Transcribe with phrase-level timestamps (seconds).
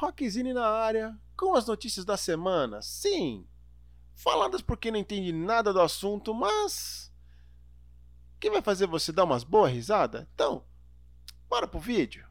[0.00, 2.80] Rockzine na área, com as notícias da semana.
[2.80, 3.44] Sim,
[4.14, 7.12] faladas por quem não entende nada do assunto, mas.
[8.38, 10.24] que vai fazer você dar umas boas risadas?
[10.32, 10.62] Então,
[11.48, 12.24] bora pro vídeo.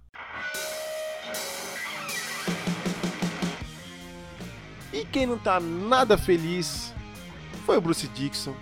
[4.94, 6.94] E quem não tá nada feliz
[7.66, 8.56] foi o Bruce Dixon.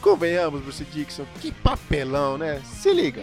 [0.00, 2.62] Convenhamos, Bruce Dixon, que papelão, né?
[2.62, 3.22] Se liga.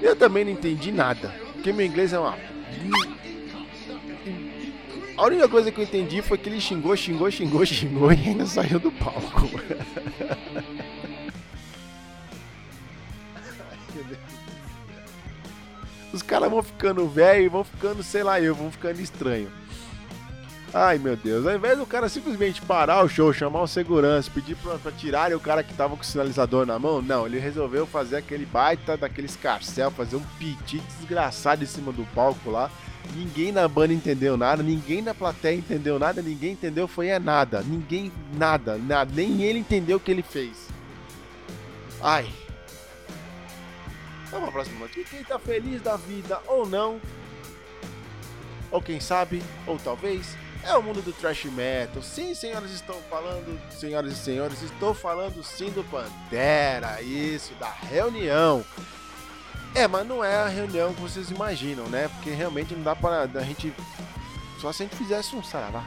[0.00, 2.36] Eu também não entendi nada, porque meu inglês é uma.
[5.16, 8.46] A única coisa que eu entendi foi que ele xingou, xingou, xingou, xingou e ainda
[8.46, 9.50] saiu do palco.
[16.12, 19.50] Os caras vão ficando velho vão ficando, sei lá, eu, vão ficando estranho.
[20.72, 24.54] Ai meu Deus, ao invés do cara simplesmente parar o show, chamar o segurança, pedir
[24.56, 24.92] pra, pra
[25.34, 28.94] o cara que tava com o sinalizador na mão, não, ele resolveu fazer aquele baita
[28.94, 32.70] daquele escarcel, fazer um piti desgraçado em cima do palco lá.
[33.14, 37.62] Ninguém na banda entendeu nada, ninguém na plateia entendeu nada, ninguém entendeu foi é nada,
[37.62, 40.68] ninguém nada, nada, nem ele entendeu o que ele fez.
[42.02, 42.28] Ai.
[44.30, 45.16] Vamos pra próxima notícia.
[45.16, 47.00] Quem tá feliz da vida ou não,
[48.70, 52.02] ou quem sabe, ou talvez, é o mundo do thrash metal.
[52.02, 58.64] Sim, senhoras, estão falando, senhoras e senhores, estou falando sim do Pantera, isso, da reunião.
[59.74, 62.08] É, mas não é a reunião que vocês imaginam, né?
[62.08, 63.72] Porque realmente não dá para a gente.
[64.60, 65.84] Só se a gente fizesse um saravá.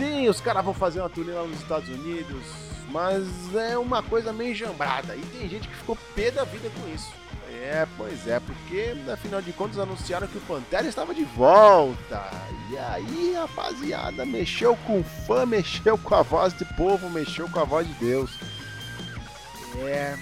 [0.00, 2.42] Sim, os caras vão fazer uma turnê lá nos Estados Unidos,
[2.88, 3.22] mas
[3.54, 5.14] é uma coisa meio jambrada.
[5.14, 7.12] E tem gente que ficou pé da vida com isso.
[7.50, 12.30] É, pois é, porque afinal de contas anunciaram que o Pantera estava de volta.
[12.70, 17.60] E aí, rapaziada, mexeu com o fã, mexeu com a voz de povo, mexeu com
[17.60, 18.30] a voz de Deus.
[19.84, 20.16] É.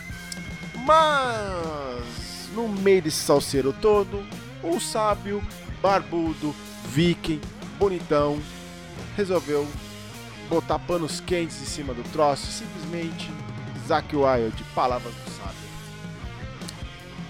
[0.84, 4.24] Mas no meio desse salseiro todo,
[4.64, 5.40] um sábio,
[5.80, 6.52] barbudo,
[6.86, 7.40] viking,
[7.78, 8.40] bonitão,
[9.18, 9.66] resolveu
[10.48, 13.28] botar panos quentes em cima do troço, simplesmente
[13.86, 15.58] Zack Wild, palavras do sábio.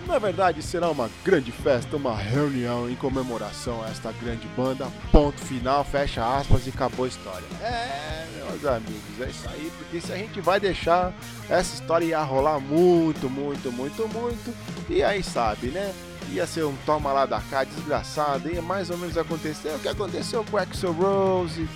[0.06, 4.86] Na verdade, será uma grande festa, uma reunião em comemoração a esta grande banda.
[5.10, 7.46] Ponto final, fecha aspas e acabou a história.
[7.62, 11.12] É, meus amigos, é isso aí, porque se a gente vai deixar
[11.48, 14.54] essa história ia rolar muito, muito, muito, muito,
[14.90, 15.94] e aí sabe, né?
[16.32, 19.88] Ia ser um toma lá da cá desgraçado, ia mais ou menos acontecer o que
[19.88, 21.68] aconteceu com o Axel Rose,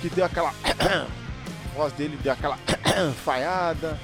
[0.00, 0.50] que deu aquela.
[0.50, 2.58] a voz dele deu aquela
[3.24, 3.98] falhada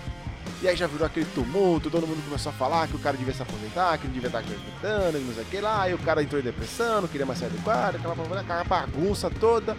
[0.63, 3.33] e aí já virou aquele tumulto, todo mundo começou a falar que o cara devia
[3.33, 5.83] se aposentar, que não devia estar acreditando, que não sei o que lá.
[5.83, 9.31] Aí o cara entrou em depressão, não queria mais sair do quarto, aquela, aquela bagunça
[9.31, 9.75] toda.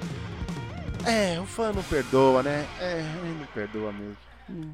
[1.05, 2.67] É, o fã não perdoa, né?
[2.79, 4.17] É, ele não perdoa mesmo.
[4.49, 4.73] Hum.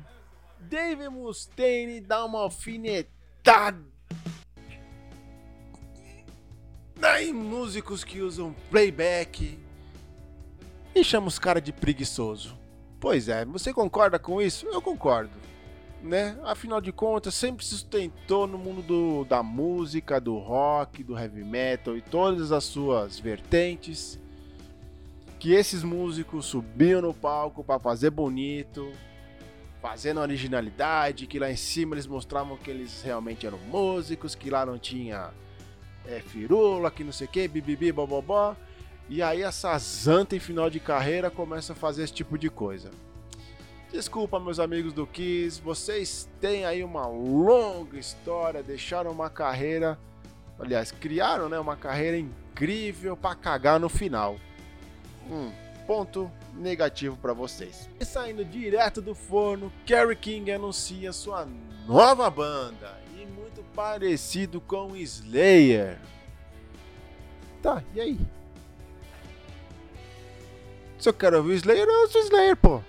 [0.62, 3.97] Dave Mustaine dá uma alfinetada
[7.22, 9.58] em músicos que usam playback
[10.96, 12.58] e chama os caras de preguiçoso.
[13.00, 14.66] Pois é, você concorda com isso?
[14.68, 15.47] Eu concordo
[16.02, 16.38] né?
[16.44, 21.44] Afinal de contas, sempre se sustentou no mundo do, da música, do rock, do heavy
[21.44, 24.19] metal e todas as suas vertentes.
[25.40, 28.91] Que esses músicos subiam no palco para fazer bonito,
[29.81, 34.66] fazendo originalidade, que lá em cima eles mostravam que eles realmente eram músicos, que lá
[34.66, 35.31] não tinha
[36.07, 38.56] é, firula, que não sei o que, bibibi, bobobó.
[39.09, 42.90] E aí essa zanta em final de carreira começa a fazer esse tipo de coisa.
[43.91, 49.97] Desculpa, meus amigos do Kiss, vocês têm aí uma longa história, deixaram uma carreira,
[50.59, 54.38] aliás, criaram né, uma carreira incrível para cagar no final.
[55.29, 55.51] Um
[55.85, 57.90] ponto negativo para vocês.
[57.97, 61.47] E saindo direto do forno, Kerry King anuncia sua
[61.88, 63.06] nova banda
[63.57, 66.00] muito parecido com Slayer.
[67.62, 68.19] Tá, e aí?
[71.00, 72.81] Se eu quero ouvir Slayer, eu ouço Slayer, pô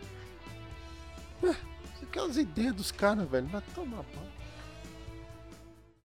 [2.18, 3.48] aquelas ideias dos caras, velho.
[3.52, 4.37] Mas toma banho.